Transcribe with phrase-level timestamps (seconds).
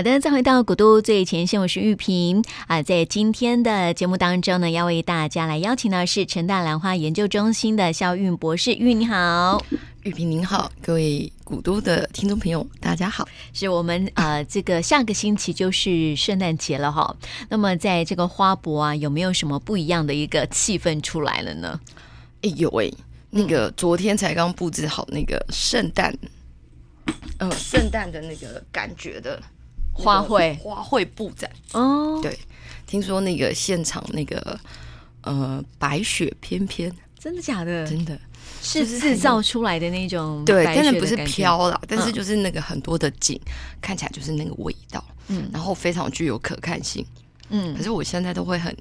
[0.00, 2.82] 好的，再回到古都最前线，我是玉萍啊。
[2.82, 8.72] 在今天的节目当中呢，要为大家来邀请到是成大兰花研究中心的肖韵博士。
[8.72, 9.62] 玉你好，
[10.04, 13.28] 玉萍您好，各位古都的听众朋友，大家好。
[13.52, 17.14] 是我们呃，这个下个星期就是圣诞节了哈。
[17.50, 21.78] 那么在这个花博啊，有没有什么不一样的一个气氛出来了呢？
[22.40, 22.90] 哎有哎，
[23.28, 26.10] 那个昨天才刚布置好那个圣诞，
[27.36, 29.38] 嗯、呃，圣诞的那个感觉的。
[30.00, 30.58] 花卉。
[30.58, 31.50] 花卉布展。
[31.72, 32.38] 哦，对，
[32.86, 34.58] 听说那个现场那个
[35.22, 37.86] 呃白雪翩翩，真的假的？
[37.86, 38.18] 真的。
[38.62, 47.06] 是制造出来的那种对，但是不是飘了，但是就是那个很多的景，嗯、看起来就是那个味道，嗯，然后非常具有可看性，
[47.48, 48.76] 嗯，可是我现在都会很。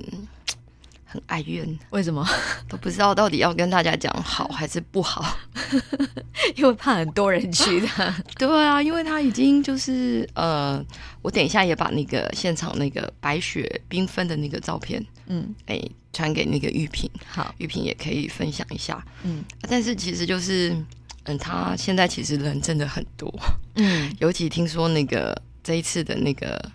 [1.12, 2.24] 很哀怨，为什么？
[2.70, 5.36] 都不知道到底要跟大家讲好还是不好？
[6.56, 7.88] 因为怕很多人去的。
[8.38, 10.84] 对啊，因为他已经就是呃，
[11.22, 15.82] 我等一下也把那个现场那个白雪缤纷的那个照片，嗯，哎，
[16.14, 19.04] 传给那个玉萍，好，玉萍也可以分享一下。
[19.24, 20.76] 嗯，但是其实就是，
[21.24, 23.34] 嗯，他现在其实人真的很多，
[23.76, 26.72] 嗯， 尤其听说那个这一次的那个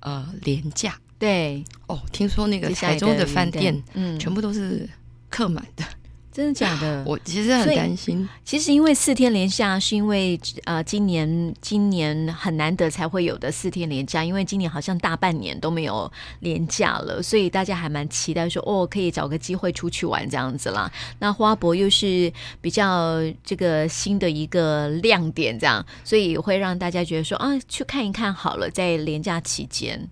[0.00, 0.94] 呃廉价。
[1.18, 1.62] 对。
[1.86, 4.88] 哦，听说那个台中的饭店，嗯，全部都是
[5.28, 5.84] 客满的，
[6.32, 7.02] 真的假的？
[7.06, 8.28] 我其实很担心。
[8.44, 20.90] 其实因为四天连假，是因为呃，今年今年很难得才会有的四天连假，因为今年好像大半年都没有连假了，所以大家还蛮期待说哦，可以找个机会出去玩这样子啦。
[21.18, 30.08] 那花博又是比较这个新的一个亮点，这样，所以会让大家觉得说啊，去看一看好了，在连假期间。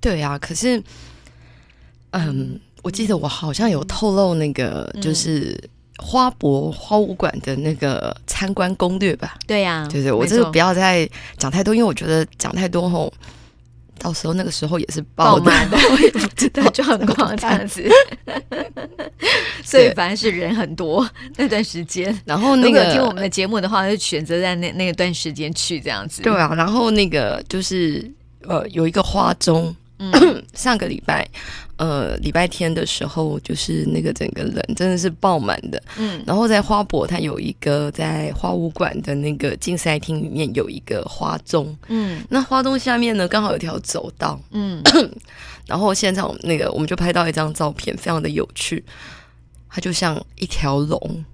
[0.00, 0.82] 对啊，可是，
[2.10, 5.58] 嗯，我记得我好像有透露那个，就是
[5.98, 9.36] 花博花舞馆的那个参观攻略吧？
[9.46, 13.12] 对呀、啊，对对，我这个不要再讲太多，因为我觉得讲太多后，
[13.98, 17.88] 到时候那个时候也是爆满的，我也不知道状况这样子。
[19.64, 26.22] 所以反正是人很多 那段时间，然后那个听我们的节目的话，就选择在那那段时间去这样子。
[26.22, 28.08] 对啊，然后那个就是
[28.42, 29.74] 呃，有一个花钟。
[30.00, 30.12] 嗯，
[30.54, 31.28] 上个礼拜，
[31.78, 35.82] 呃，礼拜天的时候，就是那个整个人真的是爆满的。
[35.96, 41.74] 嗯，然后在花博，它有一个在花舞馆的那个竞赛厅里面有一个花钟。
[41.86, 44.40] 嗯，那花钟下面呢，刚好有条走道。
[44.50, 44.82] 嗯，
[45.66, 48.84] 然后现场那个我们就拍到一张照片，非常的有趣，
[49.70, 51.24] 它就像一条龙。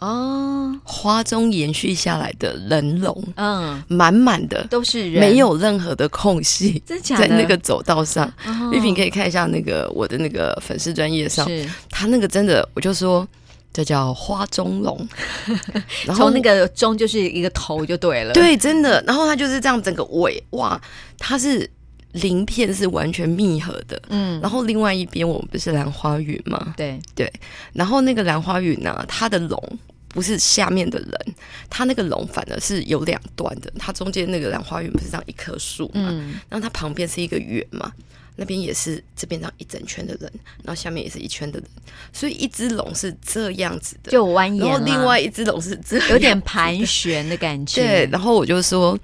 [0.00, 7.28] 哦，花中延续下来的人龙，嗯，满满的都是人，没有任何的空隙， 真假的？
[7.28, 8.32] 在那个走道上，
[8.72, 13.28] 玉萍可以看一下那个我的那个粉丝专业上，是他那个真的，我就说
[13.72, 15.06] 这叫花中龙，
[16.06, 19.02] 然后那个中就是一个头就对了，对，真的。
[19.06, 20.80] 然后它就是这样整个尾，哇，
[21.18, 21.70] 它是
[22.12, 24.40] 鳞片是完全密合的，嗯。
[24.40, 26.72] 然后另外一边我们不是兰花云吗？
[26.76, 27.30] 对对。
[27.74, 29.78] 然后那个兰花云呢，它的龙。
[30.12, 31.34] 不是下面的人，
[31.68, 33.72] 它那个龙反而是有两端的。
[33.78, 36.08] 它中间那个兰花园不是这样一棵树嘛？
[36.10, 37.92] 嗯，然后它旁边是一个圆嘛，
[38.34, 40.30] 那边也是这边这样一整圈的人，
[40.64, 41.68] 然后下面也是一圈的人，
[42.12, 44.58] 所以一只龙是这样子的，就蜿蜒。
[44.58, 47.80] 然后另外一只龙是这样，有点盘旋的感觉。
[47.80, 48.98] 对，然后我就说，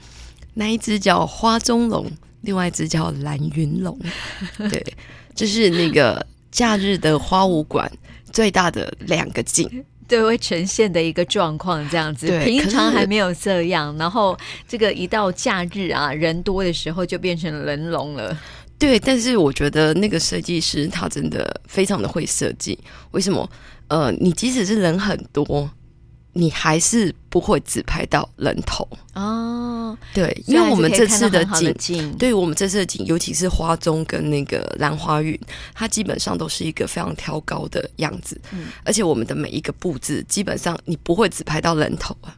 [0.55, 3.97] 那一只叫花中龙，另外一只叫蓝云龙。
[4.69, 4.85] 对，
[5.37, 7.89] 就是那个假日的花舞馆
[8.33, 9.85] 最大的两个景。
[10.09, 18.37] 对，会呈现的一个状况这样子，平常还没有这样，然后这个一到假日啊，人多的时候就变成人龙了。
[18.79, 22.79] 对，但是我觉得那个设计师他真的非常的会设计。
[23.13, 23.49] 为什么？
[23.89, 25.71] 呃，你即使是人很多。
[26.39, 28.87] 你还是不会只拍到人头。
[29.15, 35.39] 哦，对，因为我们这次的景，对我们这次的景，尤其是花中跟那个兰花云，
[35.75, 42.37] 它基本上都是一个非常挑高的样子，嗯，而且我们的每一个布置，基本上你不会只拍到人头啊，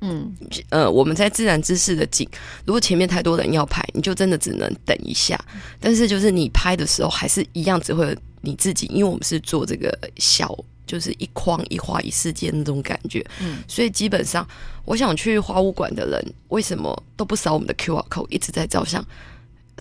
[0.00, 0.34] 嗯，
[0.70, 2.28] 呃，我们在自然姿势的景，
[2.66, 5.38] 如果前面太多人要拍，你就真的只能等一下，
[5.78, 10.52] 但是就是你拍的时候，还是一样只会你自己，因为我们是做这个小。
[10.86, 14.46] 就是一框一花一世界那种感觉，嗯，所以基本上，
[14.84, 19.04] 我想去花物馆的人为什么都不扫我们的 QR code，一直在照相，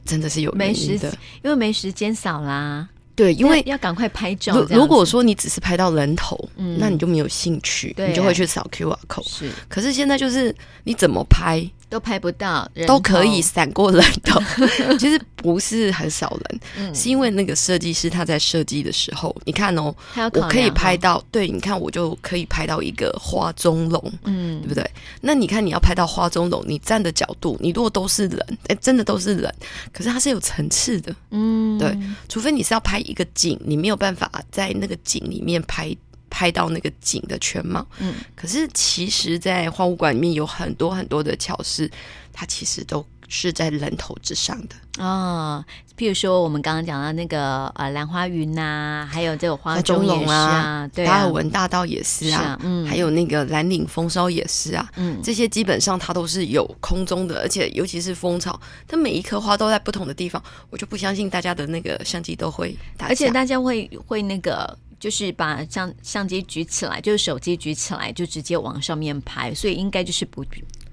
[0.05, 1.09] 真的是有原因的，
[1.43, 2.87] 因为没时间扫啦。
[3.15, 4.59] 对，因为要赶快拍照。
[4.71, 9.29] 如果说你只是拍到人头，那你就没有兴趣，你就会去扫 QR code。
[9.29, 11.63] 是，可是现在就是你怎么拍
[11.93, 14.41] 都拍不到，都可以闪过人头。
[14.97, 19.93] 其实不是很少人，嗯、是因为那个设计师他在设计的时候，你看哦，
[20.33, 24.83] 我可以拍到，哦、对，你看我就可以拍到一个花中龙，嗯，对不对？
[25.21, 29.53] 那你看你要拍到花中龙，你站的角度，你如果都是人，哎，真的都是人，
[29.91, 31.95] 可是它是有层次的，嗯，对，
[32.27, 35.95] 除非你是要拍一个景，你没有办法在那个景里面拍。
[36.33, 41.87] 拍到那个景的全貌，嗯，可是其实，在花物馆里面有很多很多的巧思，
[42.33, 45.63] 它其实都是在人头之上的哦。
[45.95, 60.41] 譬如说，我们刚刚讲到那个呃兰花云呐、啊，还有这个花中龙啊，啊对啊，达尔文大道也是啊，是啊嗯，还有那个蓝岭风骚也是啊，嗯，这些基本上它都是有空中的，而且尤其是蜂巢，它每一棵花都在不同的地方，
[60.71, 64.75] 我就不相信大家的那个相机都会打，而且大家会会那个。
[65.03, 70.45] 就是把相相机举起来，就是手机举起来，就直接往上面拍，所以应该就是不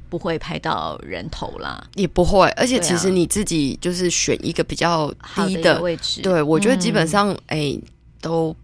[0.09, 2.49] 不会拍到人头啦，也不会。
[2.57, 7.83] 而且其实你自己就是选一个比较低的，的位置，对，我觉得基本上哎、嗯欸、
[8.21, 8.57] 都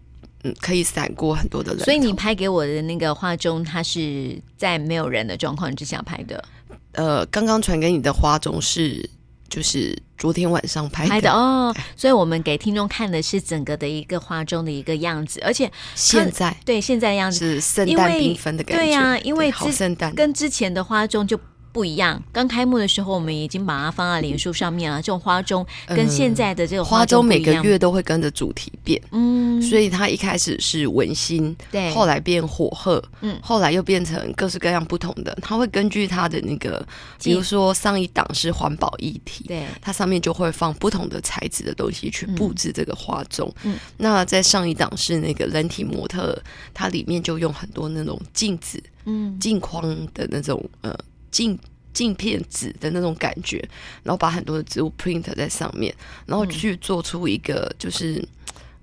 [0.43, 1.85] 嗯可以闪过很多的人。
[1.85, 6.43] 所以你拍给我的那个画中，它是在没有人的状况之下拍的。
[6.91, 9.09] 呃，刚刚传给你的花中是。
[9.49, 16.55] 就是昨天晚上拍的，拍的哦，所以我们给听众看的是整个的一个花中的一个样子，而且现在。
[16.65, 17.37] 对现在样子。
[17.37, 20.13] 是圣诞缤纷的感觉，对呀、啊，因为好圣诞。
[20.13, 21.39] 跟之前的花中就。
[21.77, 22.19] 不一样。
[22.31, 24.99] 刚开幕的时候，我们已经把它放在脸书上面了。
[24.99, 28.99] 这种花中跟现在的这个花中，每个月都会跟着主题变。
[29.11, 35.37] 嗯，所以它一开始是文心，对，后来变火鹤，嗯，后来又变成各式各样不同的。
[35.39, 36.83] 它会根据它的那个，
[37.21, 43.53] 比如说上一档是环保议题，对，它上面就会放不同的材质的东西去布置这个花中。
[43.61, 46.35] 嗯，那在上一档是那个人体模特，
[46.73, 49.83] 它里面就用很多那种镜子，嗯，镜框
[50.15, 50.97] 的那种呃。
[51.31, 51.57] 镜
[51.93, 53.57] 镜片纸的那种感觉，
[54.03, 55.93] 然后把很多的植物 print 在上面，
[56.25, 58.23] 然后去做出一个就是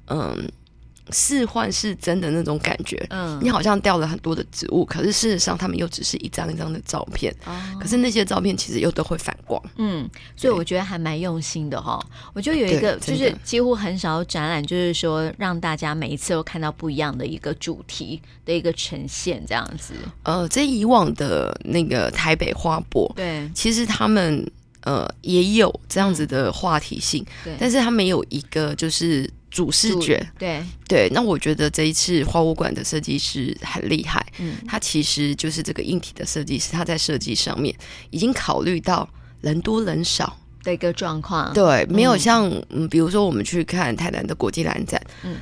[0.06, 0.48] 嗯。
[1.06, 12.02] 嗯似幻是真的那种感觉，嗯，你好像掉了很多的植物，可是事实上他们又只是一张一张的照片，哦，可是那些照片其实又都会反光，嗯，所以我觉得还蛮用心的哈。
[12.32, 19.92] 我觉得有一个就是几乎很少展览，就是说让大家每一次都看到不一样的一个主题的一个呈现，这样子。
[20.22, 24.50] 呃，在以往的那个台北花博，对，其实他们
[24.84, 29.30] 呃也有这样子的话题性，对，但是他没有一个就是。
[29.54, 30.60] 主视觉，对。
[30.88, 37.72] 对，那我觉得这一次花物馆的设计师很厉害，嗯，他其实就是这个硬体的设计师，他在设计上面
[38.10, 39.08] 已经考虑到
[39.40, 45.36] 人多人少的一个状况，对，没有像嗯，比如说我们去看台南的国际兰展，嗯。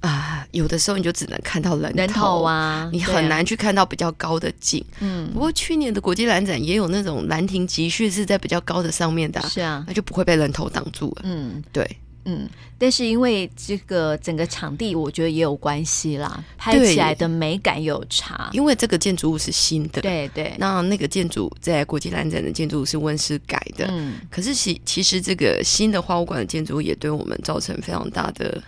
[0.00, 11.84] 啊，有的时候你就只能看到人头，人头啊，你很难去看到比较高的景，嗯，不过去年的国际兰展也有那种兰亭集序是在比较高的上面的，是啊，那就不会被人头挡住了，嗯，对。
[12.30, 12.46] 嗯，
[12.76, 18.50] 但是因为这个整个场地，我觉得也有关系啦，拍起来的美感有差。
[18.52, 20.54] 因为这个建筑物是新的，对对。
[20.58, 24.16] 那那个建筑在国际兰展的建筑物是温室改的，嗯。
[24.30, 28.62] 可是其其实这个新的花物馆的建筑物也对我们造成非常大的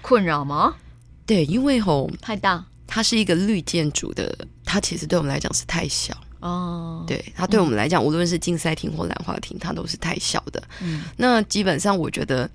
[0.00, 0.74] 困扰吗？
[1.26, 4.34] 对，因为吼太大，它是一个绿建筑的，
[4.64, 7.04] 它其实对我们来讲是太小哦。
[7.06, 10.62] 对，它对我们来讲，嗯、无论是竞赛厅或兰花厅，它都是太小的。
[10.80, 12.48] 嗯，那基本上我觉得。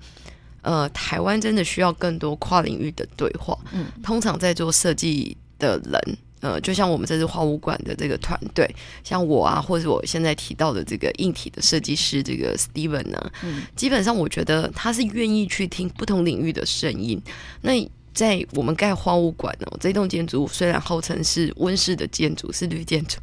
[0.62, 3.58] 呃，台湾真的需要更多跨领域的对话。
[3.72, 8.68] 嗯，通常在做设计的人，呃，就像我们这次花物馆的这个团队，
[9.02, 17.20] 像我啊，或者我现在提到的这个硬体的设计师，这个 Steven 呢、啊，嗯，基本上我觉得他是愿意去听不同领域的声音。
[17.62, 17.72] 那
[18.12, 23.18] 在我们盖花物馆呢，这栋建筑物虽然号称是温室的建筑，是绿建筑，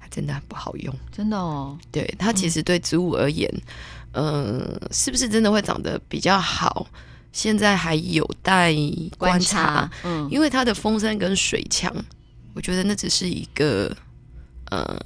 [0.00, 1.78] 它真的很不好用，真的哦。
[1.92, 3.48] 对，它其实对植物而言。
[3.54, 3.62] 嗯
[4.14, 6.86] 嗯，是不是真的会长得比较好？
[7.32, 8.72] 现在还有待
[9.18, 9.40] 观察。
[9.40, 11.92] 观察，嗯，因为它的风扇跟水墙，
[12.54, 13.92] 我觉得那只是一个
[14.70, 14.96] 呃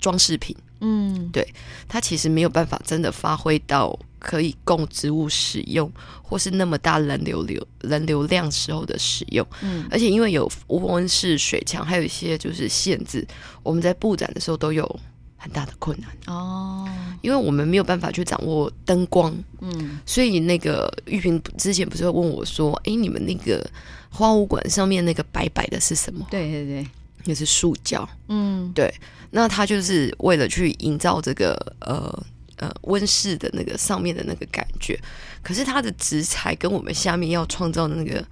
[0.00, 0.56] 装饰品。
[0.80, 1.46] 嗯，对，
[1.86, 5.88] 它其实没有办法真的发挥到可以供植物使用，
[6.20, 9.46] 或是那么大人流流人流量时候的使用。
[9.62, 13.24] 嗯，而且因为有无温室水墙，还有一些就是限制，
[13.62, 15.00] 我们在布展的时候都有。
[15.48, 16.10] 很大的困难。
[16.26, 16.86] 哦，
[17.22, 23.64] 因为我们没有办法去掌握灯光，嗯，所以那个玉萍之前不是会问我说：“哎，你们那个
[24.10, 26.86] 花物馆上面那个白白的是什么？”对对对，
[27.24, 28.92] 那是塑胶，嗯，对。
[29.30, 32.22] 那它就是为了去营造这个呃
[32.56, 34.98] 呃温室的那个上面的那个感觉，
[35.42, 38.24] 可是它的植材跟我们下面要创造的那个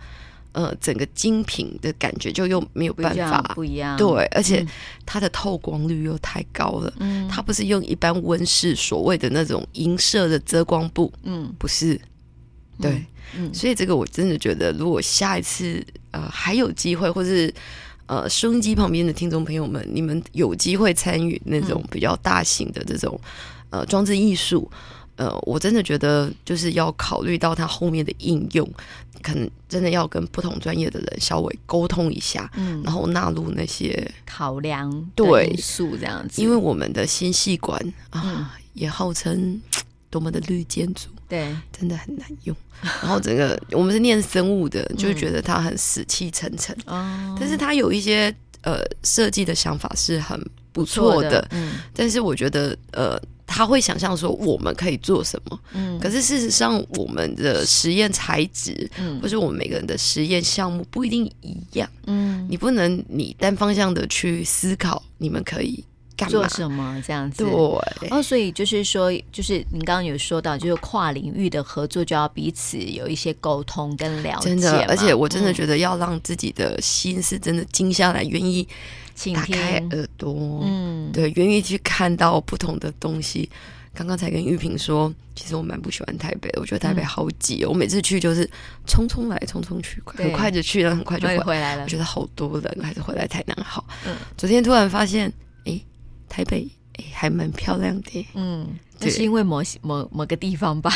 [0.57, 3.95] 呃，整个精品的感觉就又没有办法不一样。
[3.99, 4.67] 对，而且
[5.05, 6.91] 它的透光率又太高了。
[6.99, 11.13] 嗯，它不是用一般温室所谓的那种银色的遮光布。
[11.25, 12.01] 嗯，不是。
[12.81, 12.91] 对，
[13.37, 17.53] 嗯，嗯，所以这个我真的觉得，如果下一次呃还有机会，或是
[18.07, 23.21] 呃收音机旁边的听众朋友们，你们有机会参与那种比较大型的这种
[23.69, 24.71] 呃装置艺术。
[25.17, 28.71] 呃，我真的觉得就是要考虑到它后面的应用，
[29.23, 35.47] 可能真的要跟不同专业的人稍微沟通一下，嗯，然后纳入那些考量对。
[35.47, 36.43] 因素这样子。
[36.43, 37.81] 因为我们的心细管
[38.11, 39.59] 啊，嗯、也号称
[40.11, 42.55] 多么的绿建筑，对，真的很难用。
[43.03, 50.39] 然后整个我们是念生物的，就觉得它很死气沉沉，哦，但是它有一些呃设计的想法是很
[50.73, 53.19] 不错的，的嗯，但是我觉得呃。
[53.57, 65.83] 他会想象说我们可以做什么，嗯，可是事实上我们的实验材质，嗯，或是我们每个人的实验项目不一定一样，嗯，你不能你单方向的去思考你们可以
[66.15, 66.33] 干嘛。
[66.33, 78.69] 做什么这样子，对，哦，所以就是说，就是您刚刚有说到，就是跨领域的合作就要彼此有一些沟通跟了解，真的，而且我真的觉得要让自己的心是真的静下来，愿意。
[79.35, 83.49] 打开耳朵，嗯，对，愿意去看到不同的东西。
[83.95, 87.69] 刚刚才跟玉萍说，其实我蛮不喜欢台北的，我觉得台北好挤哦。
[87.69, 88.45] 嗯、我每次去就是
[88.87, 91.85] 匆匆来，匆匆去，很快就去了，很快就回，回来了。
[91.85, 93.87] 我觉得好多人，还是回来台南好。
[94.07, 95.33] 嗯，昨天突然发现，
[95.65, 95.81] 哎，
[96.29, 96.69] 台北
[96.99, 98.27] 哎还蛮漂亮的。
[98.35, 98.69] 嗯，
[98.99, 100.93] 那是因为某某某个地方吧。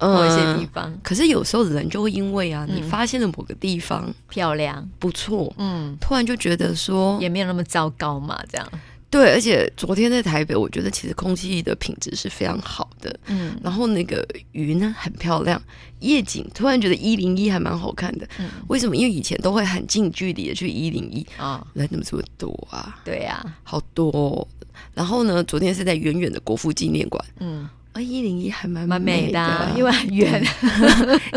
[0.00, 8.66] 某一些地方，可是有时候人就会因为啊，你发现了某个地方漂亮、不错，嗯，突然就觉得说也没有那么糟糕嘛，这样。
[9.10, 15.60] 对，而且昨天在台北，我觉得其实空气的品质是非常好的，嗯，然后那个云呢很漂亮，
[15.98, 18.94] 夜景突然觉得一零一还蛮好看的，嗯，为什么？
[18.94, 23.00] 因为以前都会很近距离的去一零一啊，人怎么这么多啊？
[23.04, 24.46] 对呀，好多。
[24.94, 27.68] 然后呢，昨天是在远远的国父纪念馆，嗯。
[27.92, 30.40] 啊，一零一还蛮蛮美的，因为很远，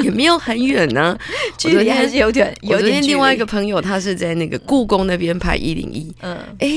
[0.04, 1.18] 也没有很远呢，
[1.58, 2.56] 距离还是有点。
[2.62, 6.68] 有昨天另外一个朋友，他是在那个故宫那边拍一零一，嗯，哎，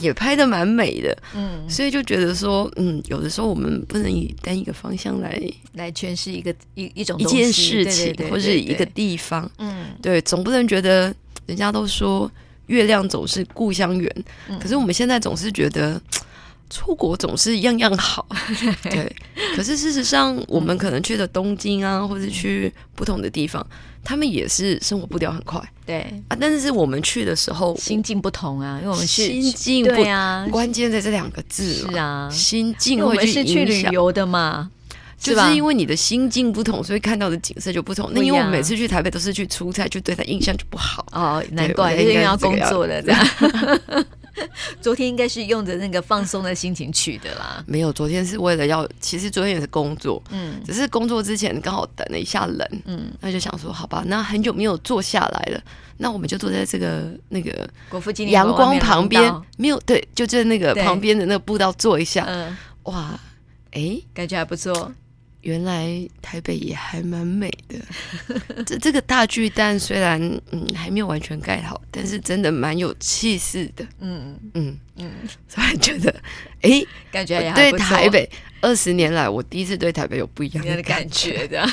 [0.00, 5.36] 也拍的蛮美的，嗯，所以就觉得说，嗯，有的时候我们不能以单一个方向来
[5.72, 11.12] 来诠释一个一一种一件事情，或是一个地方，嗯，对，总不能觉得
[11.46, 12.30] 人家都说
[12.66, 14.24] 月亮总是故乡圆，
[14.60, 16.00] 可是我们现在总是觉得。
[16.74, 18.26] 出国总是样样好，
[18.82, 19.14] 对。
[19.54, 23.64] 可是事实上，我们可能去的东京啊，或者去不同的地方，
[24.02, 26.36] 他们也是生活步调很快，对啊。
[26.40, 33.00] 但是我们去的时候，心境不同啊，因为我们是心境不同，关键在这两个字，是啊，心境。
[33.00, 34.68] 我们是去旅游的嘛，
[35.16, 38.10] 就是因为你的心境不同，所以看到的景色就不同。
[38.12, 43.24] 那因为我们每次去台北都是去出差，就对他印象就不好哦，难怪，因为要工作的这样。
[44.80, 47.62] 昨天应该是用着那个放松的心情去的啦。
[47.66, 55.60] 没有，昨天是为了要，其实昨天也是工作，嗯，只是工作之前刚好等了一下人，嗯，那就想说，好吧，那很久没有坐下来了，
[55.98, 63.18] 那我们就坐在这个那个国父纪念馆阳光旁边，没有对，就在那个旁边的那个步道坐一下，嗯，哇，
[63.72, 64.92] 哎，感觉还不错。
[65.44, 65.86] 原来
[66.20, 67.78] 台北也还蛮美的，
[68.66, 70.20] 这这个大巨蛋虽然
[70.50, 73.86] 嗯还没有完全盖好，但是真的蛮有气势的。
[74.00, 74.76] 嗯嗯。
[74.96, 75.10] 嗯，
[75.48, 76.08] 所以觉得
[76.62, 81.68] 哎，诶感觉对台北二十年来，我第一次对台北有不一样的感觉的。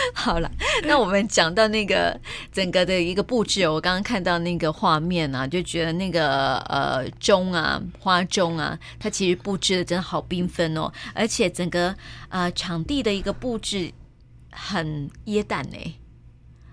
[0.14, 0.50] 好了，
[0.84, 2.18] 那我们讲到那个
[2.52, 11.94] 整个的一个布置，我刚刚看到那个画面啊，就觉得那个呃钟啊，花钟啊，它其实布置的真的好缤纷哦，而且整个
[12.28, 13.92] 呃场地的一个布置
[14.50, 15.92] 很耶诞哎，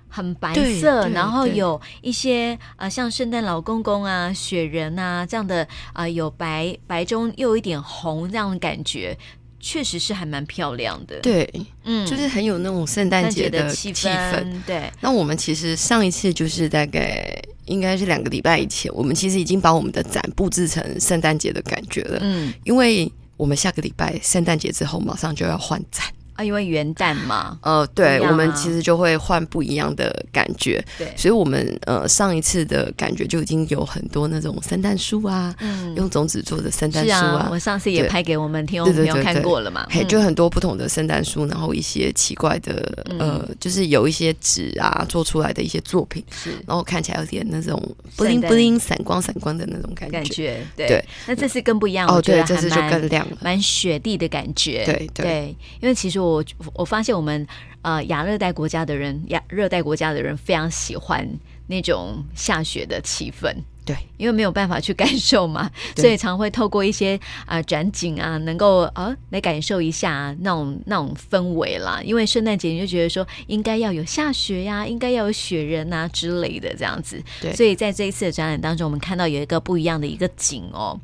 [0.10, 9.17] 很白色，然后有一些呃像圣诞老公公啊、雪人啊这样的啊、呃，有白白中又有一点红这样的感觉。
[9.60, 11.50] 确实是还蛮漂亮的，对，
[11.84, 14.46] 嗯，就是很有那种圣诞节的气氛。
[14.66, 22.20] 对，那我们其实上一次就是大概应该是两个礼拜以前，我们其实已经把我们的展布置成圣诞节的感觉了。
[22.22, 26.06] 嗯，因为我们下个礼拜圣诞节之后马上就要换展。
[26.38, 47.82] 啊，因为元旦嘛， 呃，对，我们其实就会换不一样的感觉，对，所以我们呃上一次的感觉就已经有很多那种圣诞树啊，嗯，用种子做的圣诞树啊，我上次也拍给我们听众朋友看过了嘛，嘿，就很多不同的圣诞树，然后一些奇怪的呃，就是有一些纸啊做出来的一些作品，是，然后看起来有点那种
[48.15, 55.08] 布灵布灵闪光闪光的那种感觉，感觉，对，那这次更不一样，哦，对，这次就更亮了，蛮雪地的感觉，对。
[55.15, 56.26] 对，因为其实我。
[56.29, 57.46] 我我发现我们
[57.81, 61.27] 呃亚热带国家的人，亚热带国家的人非常喜欢
[61.67, 63.55] 那种下雪的气氛。
[63.86, 67.15] 对，因为没有办法去感受嘛， 所以常会透过一些
[67.46, 72.01] 啊、呃、转景啊，能够啊来感受一下那种那种氛围啦。
[72.03, 77.24] 因为圣诞节你就觉得说应该要有下雪呀、啊，应该要有雪人啊之类的这样子。
[77.41, 81.00] 对，所以在这一次的展览当中，我们看到有一个不一样的一个景哦。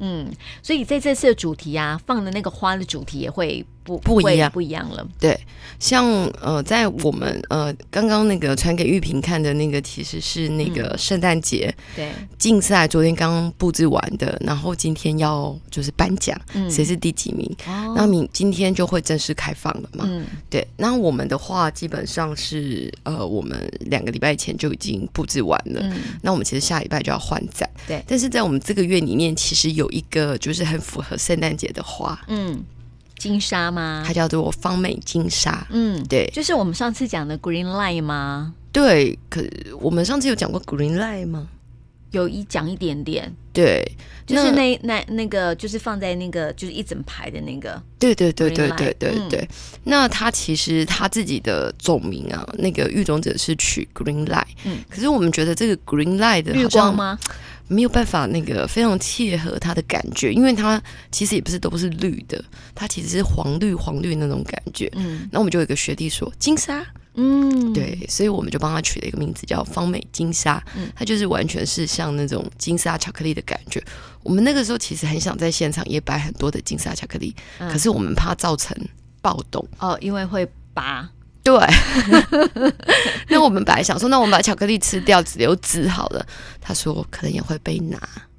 [0.00, 0.30] 嗯，
[0.62, 5.06] 所以在这次的主题啊，放的那个花的主题也会不不一样，不一样了。
[5.20, 5.38] 对，
[5.78, 6.04] 像
[6.42, 16.38] 呃，在我们呃刚刚那个传给玉萍看的那个，其实是那个圣诞节对竞赛，昨天刚刚布置完的，然后今天要就是颁奖，
[16.68, 17.48] 谁是第几名？
[17.66, 20.04] 哦，那明今天就会正式开放了嘛。
[20.08, 20.66] 嗯，对。
[20.76, 25.80] 那我们的话，基本上是呃，我们两个礼拜前就已经布置完了。
[25.84, 27.68] 嗯，那我们其实下礼拜就要换展。
[27.86, 32.18] 对，但是在我们这个月里面，其实有一个就是很符合圣诞节的花。
[32.28, 32.64] 嗯。
[33.18, 34.02] 金沙吗？
[34.06, 35.66] 它叫做方美金沙。
[35.70, 38.54] 嗯，对，就是我们上次讲的 Green Light 吗？
[38.72, 39.42] 对，可
[39.80, 41.48] 我们上次有讲过 Green Light 吗？
[42.12, 43.34] 有一讲一点点。
[43.52, 43.82] 对，
[44.26, 47.82] 就是那那那个，就是放在那个，就是一整排的那个。
[47.98, 49.40] 对对对对对对对。
[49.40, 49.48] 嗯、
[49.84, 54.44] 那他其实他自己的总名啊，那个育种者是取 Green Light。
[54.64, 54.78] 嗯。
[54.88, 57.18] 可是我们觉得这个 Green Light 的绿光吗？
[57.68, 60.80] 没有办法，那个非常切合它的感觉，因为它
[61.10, 62.42] 其实也不是都是绿的，
[62.74, 64.90] 它其实是黄绿黄绿那种感觉。
[64.94, 73.82] 嗯，那我们就有一个学弟说金沙，嗯，对，所以我们就帮他取了一个名字叫方美金沙，嗯，它就是完全是像那种金沙巧克力的感觉。
[74.22, 78.76] 我们那个时候其实很想在现场也摆很多的金沙巧克力，嗯，可是我们怕造成
[79.20, 79.66] 暴动。
[79.78, 81.10] 哦，因为会拔。
[81.46, 81.54] 对，
[83.30, 86.26] 那我们本来想说，那我们把巧克力吃掉，只留籽好了。
[86.60, 87.96] 他说可能也会被拿。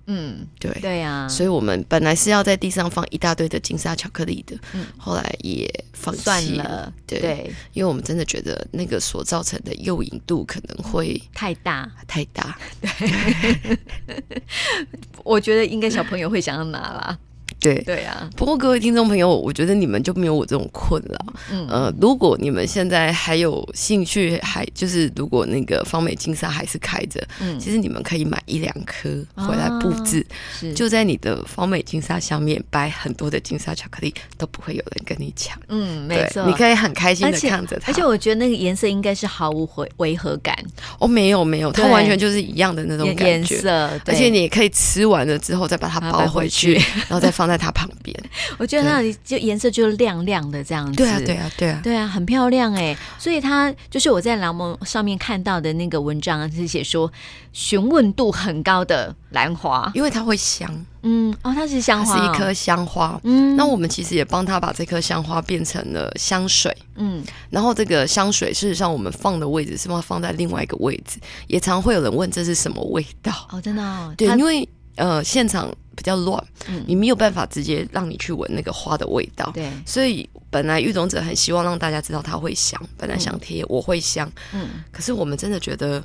[0.09, 1.27] 嗯，对，对呀、啊。
[1.29, 6.91] 所以我们本来是要在地上放一大堆的金沙巧克力的，嗯，后来也放弃了。
[7.05, 12.57] 对，对，因为我们真的觉得那个所造成的诱引度可能会太大太大。
[12.81, 13.79] 对，
[15.23, 17.17] 我觉得应该小朋友会想要拿啦。
[17.59, 21.33] 对对啊，不过各位听众朋友，我觉得你们就没有我这种困扰。
[21.51, 30.23] 嗯呃，如果你们现在还有兴趣，还就是如果那个方美金沙还是开着，嗯，其实你们可以买一两颗回来布置，
[30.75, 35.59] 就在你的方美金沙下面摆很多的金沙巧克力，都不会有人跟你抢。
[35.67, 37.91] 嗯，没错，你可以很开心的看着它。
[37.91, 40.55] 而且我觉得那个颜色应该是毫无违违和感。
[40.99, 43.55] 哦，没有没有，它完全就是一样的那种感觉。
[43.55, 46.75] 颜色，而且你也可以吃完了之后再把它包回去，
[47.09, 47.47] 然后再放。
[47.47, 48.15] 在它旁边，
[48.57, 52.95] 我觉得那里就颜色就是亮亮的这样子，对啊，对啊，对啊，对啊，很漂亮哎。
[53.17, 57.11] 所以它就是我在蓝盟上面看到的那个文章是写说
[57.51, 60.69] 询问度很高的兰花，因为它会香。
[61.03, 63.19] 嗯，哦，它是香花，是一颗香花。
[63.23, 66.75] 嗯，那我们其实也帮他把这颗香花变成了香水。
[66.95, 71.17] 嗯，然后这个香水事实上我们放的位置是放放在另外一个位置？
[71.47, 73.31] 也常会有人问这是什么味道？
[73.51, 74.67] 哦，真的哦，对，因为
[74.97, 75.73] 呃现场。
[75.97, 85.99] 比较乱，嗯，你没有办法直接让你去闻那个花的味道，对，所以本来育种者很希望让大家知道它会香，本来想贴我会香，嗯，可是我们真的觉得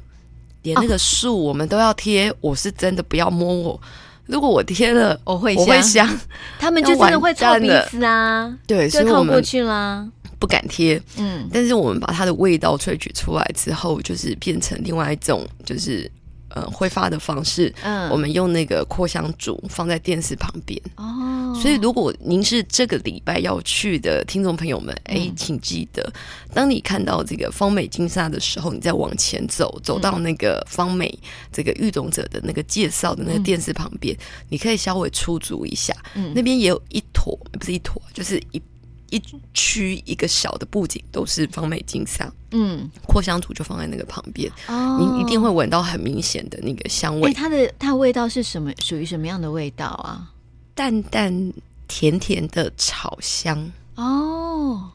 [0.62, 3.78] 连那个树我们都要贴，我是真的不要摸我，
[4.24, 6.08] 如果我贴了我会我会香，
[6.58, 16.10] 他们就真的会臭鼻子啊，对，所以靠过去啦，不敢贴，嗯，但是我们把它的味道萃取出来之后，就是变成另外一种，就是。
[16.54, 21.56] 呃，挥发的方式，嗯，我们用那个扩香烛放在电视旁边哦。
[21.60, 26.12] 所以，如果您是这个礼拜要去的听众朋友们，哎、嗯，请记得，
[26.52, 31.16] 当你看到这个方美金沙的时候，你再往前走，走到那个方美
[31.52, 38.60] 这个育种者的那个介绍的那个电视旁边，嗯、你可以稍微出足一下，嗯，那边也有一坨，不是一坨，就是一。
[39.12, 39.22] 一
[39.52, 47.30] 区一个小的布景都是芳美金沙，嗯，扩香土就放在那个旁边，哦，你一定会闻到很明显的那个香味。
[47.30, 48.72] 欸、它的它的味道是什么？
[48.78, 50.32] 属于什么样的味道啊？
[50.74, 51.52] 淡淡
[51.86, 54.90] 甜甜的草香哦，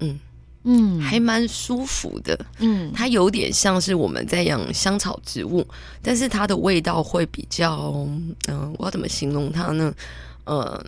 [0.00, 0.20] 嗯
[0.64, 5.66] 嗯，还蛮舒服的，嗯，它有点像是我们在养香草植物，
[6.02, 9.94] 但是它的味道会比较，嗯、呃，我要怎么形容它呢？
[10.44, 10.84] 呃。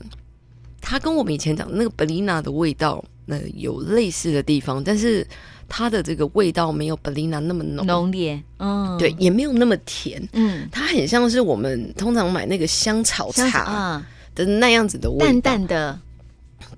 [0.87, 5.27] 它跟我们以前讲的那个贝丽娜的味道，那有类似的地方，但是
[5.67, 7.87] 它的这个味道没有贝丽娜那么浓。
[7.87, 16.01] 浓烈，嗯，对，也没有那么甜，嗯，它很像是我们通常买那个香草茶的那样子的味道，淡淡的，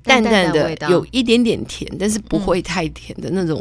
[0.04, 3.60] 淡淡的味道，有一点点甜，但是不会太甜的那种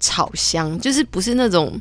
[0.00, 1.78] 草香，就是不是那种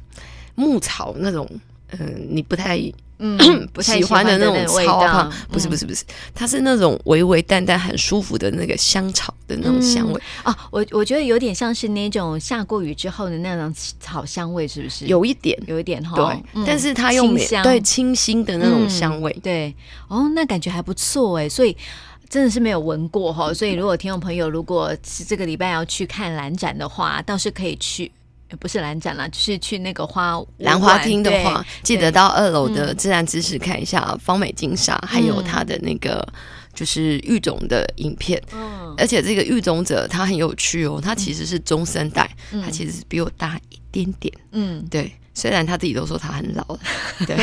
[0.55, 1.49] 牧草那种，
[1.97, 2.91] 嗯，你不太。
[3.25, 6.03] 嗯 不，喜欢的那种味道，不是不是不是，
[6.35, 10.53] 它是那种微微淡淡很舒服的那个香草的那种香味啊。
[10.71, 15.05] 我我觉得有点像是那种下过雨之后的那种草香味，是不是？
[15.05, 16.15] 有一点，有一点哈。
[16.15, 19.31] 对，但是它又清香，对清新的那种香味。
[19.41, 19.73] 对，
[20.09, 21.75] 哦，那感觉还不错哎，所以。
[22.29, 28.11] 真的是没有闻过哈，所以如果听众朋友如果是这个礼拜要去看兰展的话，倒是可以去，
[28.57, 36.25] 不是兰展啦，就是去那个花兰花厅的话，记得到二楼的自然知识看一下方美金沙，嗯、还有他的那个
[36.73, 38.41] 就是育种的影片。
[38.53, 44.33] 嗯，而且这个育种者他很有趣哦，他其实是中生代，嗯、他其实是比我大一点点。
[44.51, 46.79] 嗯，对，虽然他自己都说他很老了，
[47.25, 47.37] 对。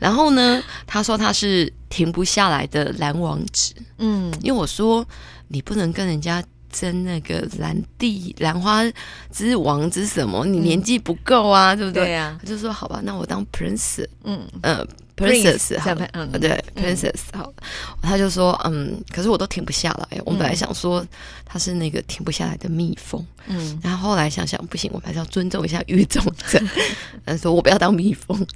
[0.00, 3.72] 然后呢，他说他是停不下来的蓝王子。
[3.98, 5.06] 嗯，因为我说
[5.46, 8.82] 你不能跟人家争那个兰地兰花
[9.30, 12.04] 之王之什么，你年纪不够啊，嗯、对不对？
[12.04, 14.06] 对呀、啊，他就说好吧，那我当 prince。
[14.24, 14.76] 嗯嗯。
[14.76, 14.86] 呃
[15.18, 17.52] Princess 好，嗯，对，Princess 好，
[18.00, 20.20] 他就说，嗯，可是我都停不下来。
[20.24, 21.04] 我本来想说
[21.44, 26.60] 他是那个停不下来的蜜蜂，嗯，然后后来想想不行，我们还是要尊重一下育种者。
[27.26, 28.46] 他说我不要当蜜蜂，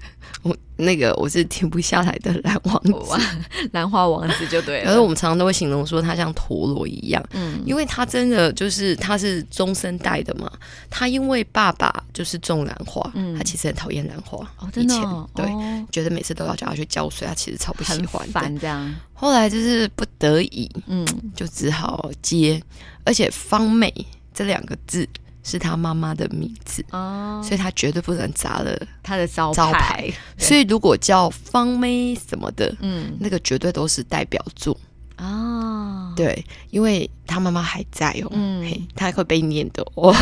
[0.42, 2.92] 我那个我是停不下来的蓝王子，
[3.72, 4.92] 兰花王子就对了。
[4.92, 10.51] 而我们常常都会形容说他像陀螺一样，嗯，因为他真的就是他是终身带的嘛。
[10.88, 14.94] 他因为爸爸就是种兰花，嗯，他其实很讨厌兰花，哦，真的，
[15.35, 15.46] 对，
[15.90, 16.52] 觉得每次都要。
[16.55, 18.61] 叫他去浇水，他其实超不喜欢的。
[18.61, 22.62] 这样，后来就是不得已，嗯，就只好接。
[23.05, 23.93] 而且“芳美”
[24.33, 25.09] 这两个字
[25.43, 30.09] 是他妈妈的名字哦，所以他绝对不能砸了他的招招牌。
[30.38, 34.79] 所以如果叫“芳妹”什么的，嗯，那个绝对都是代表作。
[35.18, 40.12] 哦，对，因为他妈妈还在哦，嗯，他还会被念的哦，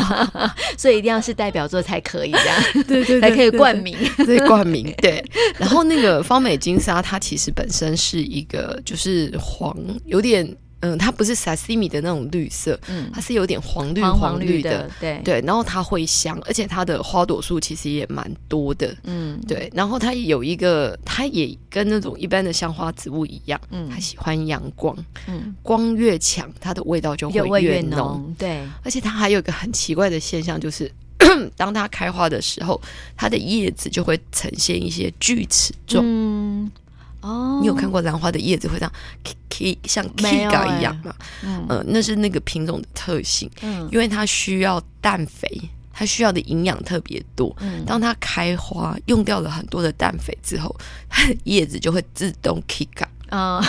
[0.76, 5.24] 所以一定要是代表作才可以这样，对，对对，才可以冠名，对，冠名，对。
[5.58, 10.56] 然后那个方美金沙，它其实本身是一个就是黄，有点。
[10.80, 15.40] 嗯，它不是沙西米的那种绿色，嗯，它是有点黄绿黄绿的，对对。
[15.46, 19.70] 然后它会香，而且它的花朵数其实也蛮多的，嗯，对。
[19.74, 28.62] 然后它有一个，它也跟那种一般的香花植物一样，嗯，它喜欢阳光，嗯，光越强，它的味道就会越浓，对。
[28.84, 30.92] 而且它还有一个很奇怪的现象，就是
[31.56, 32.80] 当它开花的时候，
[33.16, 36.70] 它的叶子就会呈现一些锯齿状，嗯。
[37.26, 38.92] 哦，你有看过兰花的叶子会这样
[39.50, 41.14] k 像 kiga 一样吗？
[41.42, 45.48] 嗯、呃，那是那个品种的特性，嗯，因为它需要氮肥，
[45.92, 47.54] 它需要的营养特别多。
[47.60, 50.74] 嗯，当它开花用掉了很多的氮肥之后，
[51.08, 53.60] 它的叶子就会自动 k i g a 啊。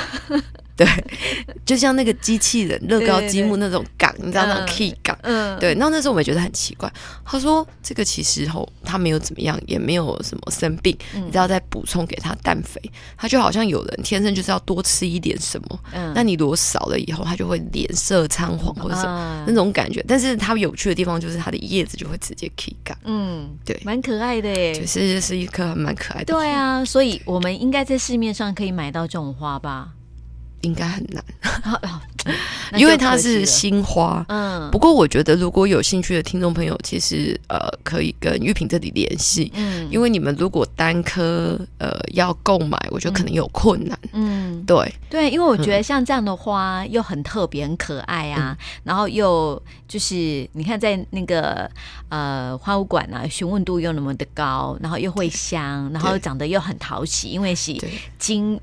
[0.78, 0.88] 哦对，
[1.66, 5.74] 就像那个机器人乐高积木那种杆，你知道那种 key 杆，嗯，对。
[5.74, 6.92] 然后那时候我们觉得很奇怪，
[7.26, 12.80] 他说这个其实吼，他没有怎么样，也没有什么生病，嗯、你知道再补充给他氮肥，
[13.18, 20.04] 他就好像有人天生就是要多吃一点什么，嗯，那你如果少了以后，他就会脸色苍黄或者什么那种感觉。
[20.08, 26.34] 但是它有趣的地方就是它的叶子就会直接 key 杆，嗯，对，蛮可爱的耶，就是是一颗蛮可爱的。
[26.34, 29.90] 对啊，所以我们应该在市面上可以买到这种花吧。
[30.62, 31.24] 应该很难，
[32.78, 34.26] 因为它是新花。
[34.28, 39.52] 嗯，不过我觉得如果有兴趣的听众朋友，其实呃可以跟玉萍这里联系。
[39.56, 43.98] 嗯，因为你们如果单颗呃要购买，我觉得可能有困难。
[44.14, 44.94] 嗯，对。
[45.10, 51.70] 对，因为我觉得像这样的花又很特别、很可爱啊，然后又就是你看在那个
[52.10, 57.90] 呃花物馆啊，询问度又那么的高，然后又会香，然后长得又很讨喜，因为是金
[58.20, 58.60] 金。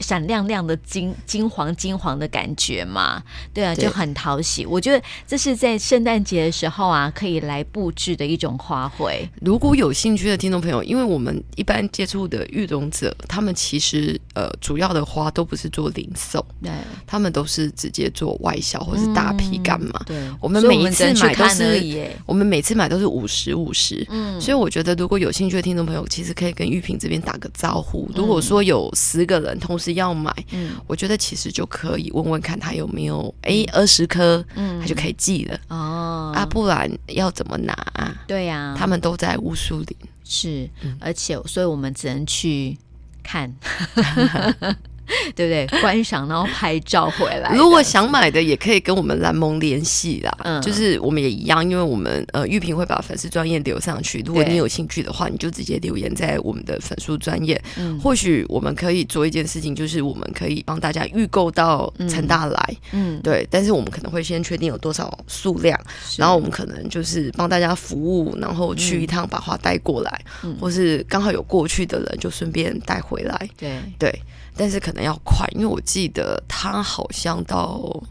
[0.00, 3.22] 闪亮亮的金金黄金黄的感觉嘛，
[3.54, 4.66] 对啊，就很讨喜。
[4.66, 9.26] 我觉得这是在圣诞节的时候啊，可以来布置的一种花卉。
[9.40, 16.72] 如果有兴趣的听众朋友，因为我们一般接触的育种者，他们其实呃主要的花都不是做零售，对，
[17.06, 20.00] 他们都是直接做外销或是大批干嘛。
[20.00, 24.04] 嗯、对，我们每一次买都是，我们每次买都是五十五十。
[24.10, 28.10] 嗯，所以我觉得如果有兴趣的听众朋友，其实可以跟玉萍这边打个招呼。
[28.16, 29.75] 如果说有十个人同。
[29.76, 35.60] 同时要买，嗯，我觉得其实就可以问问看他有没有，哎，二十颗，嗯，他就可以寄了。
[35.68, 36.32] 哦。
[36.34, 37.74] 啊，不然要怎么拿？
[37.92, 38.24] 啊？
[38.26, 40.66] 对呀，他们都在乌树林，是，
[40.98, 42.78] 而且，所以我们只能去
[43.22, 43.54] 看。
[45.34, 45.80] 对不对？
[45.80, 47.52] 观赏然后拍照回来。
[47.56, 50.38] 如果想买的，也可以跟我们蓝盟联系啦。
[50.44, 54.22] 嗯，就是我们也一样，因为我们呃玉萍会把粉丝专业留上去。
[54.26, 57.60] 如果你有兴趣的话，你就直接留言在我们的粉丝专业。
[57.78, 62.76] 嗯，或许我们可以做一件事情，就是我们可以帮大家预购到成大来。
[62.92, 63.46] 嗯，对。
[63.50, 65.78] 但是我们可能会先确定有多少数量，
[66.16, 73.48] 然后我们可能就是帮大家服务，然后去一趟把花带过来，嗯，或是刚好有过去的人就顺便带回来。
[73.56, 74.22] 对对。
[74.56, 78.02] 但是可能要快，因为我记得他好像到，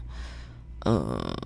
[0.84, 1.36] 呃，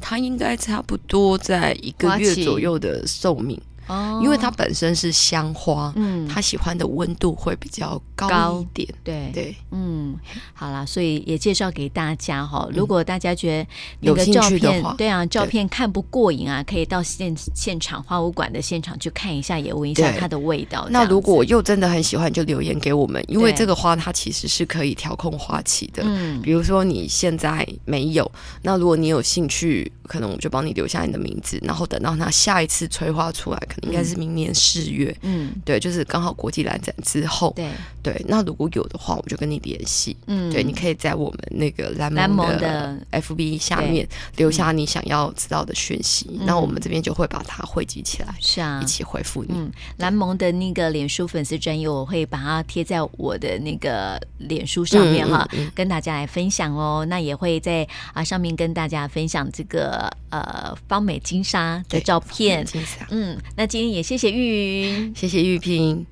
[0.00, 3.60] 他应该差不多在一个月左右的寿命。
[3.86, 10.16] 哦，因为它本身是香花，嗯，它喜欢的温度会比较高一点，对对，嗯，
[10.52, 12.68] 好啦，所以也介绍给大家哈。
[12.72, 13.70] 如果大家觉得
[14.00, 20.86] 那个照片，有兴趣的话，对啊，照片看不过瘾啊，可以到现现场花舞馆的现场去看一下，也闻一下它的味道。
[20.90, 26.02] 那如果又真的很喜欢，就留言给我们，因为这个花它其实是可以调控花期的。
[26.06, 28.30] 嗯，比如说你现在没有，
[28.62, 33.58] 那如果你有兴趣，可能我就帮你留下你的名字，然后等到它下一次催花出来。
[33.82, 37.70] 应该是明年四月，嗯，对，就是刚好国际兰展之后，对。
[38.02, 38.24] 对。
[38.28, 44.06] 那如果有的话，我就跟你联系，嗯，对，你可以在我们那个蓝盟的 FB 下面
[44.36, 49.54] 留下你想要知道的讯息，那我们这边就会把它汇集起来，是啊，一起回复你。
[49.96, 57.06] 蓝盟的那个脸书粉丝专页，我会把它贴在我的那个脸书上面哈，跟大家来分享哦。
[57.08, 60.10] 那也会在啊上面跟大家分享这个
[60.40, 63.64] 呃方美金沙的照片，金沙，嗯，那。
[63.64, 66.06] 那今天也谢谢玉云，谢谢玉萍。